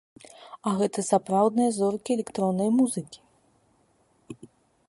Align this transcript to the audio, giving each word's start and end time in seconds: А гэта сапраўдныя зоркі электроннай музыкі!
А 0.69 0.71
гэта 0.79 1.03
сапраўдныя 1.09 1.71
зоркі 1.77 2.09
электроннай 2.17 2.69
музыкі! 2.81 4.45